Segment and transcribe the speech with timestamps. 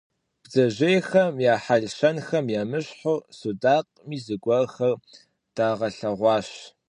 [0.43, 4.93] Бдзэжьейхэм я хьэл-щэнхэм емыщхьу судакъми зыгуэрхэр
[5.55, 6.49] далъэгъуащ.